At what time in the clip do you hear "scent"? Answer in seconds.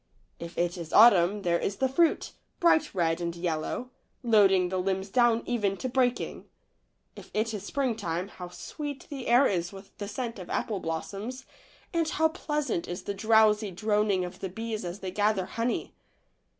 10.07-10.39